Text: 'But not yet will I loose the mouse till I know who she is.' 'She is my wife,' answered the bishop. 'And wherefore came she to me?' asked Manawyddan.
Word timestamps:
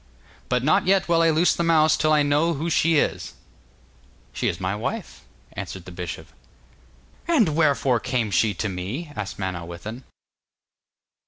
'But 0.49 0.63
not 0.63 0.87
yet 0.87 1.07
will 1.07 1.21
I 1.21 1.29
loose 1.29 1.53
the 1.53 1.61
mouse 1.63 1.95
till 1.95 2.11
I 2.11 2.23
know 2.23 2.55
who 2.55 2.71
she 2.71 2.95
is.' 2.97 3.33
'She 4.33 4.47
is 4.47 4.59
my 4.59 4.75
wife,' 4.75 5.21
answered 5.53 5.85
the 5.85 5.91
bishop. 5.91 6.29
'And 7.27 7.49
wherefore 7.55 7.99
came 7.99 8.31
she 8.31 8.55
to 8.55 8.67
me?' 8.67 9.11
asked 9.15 9.37
Manawyddan. 9.37 10.03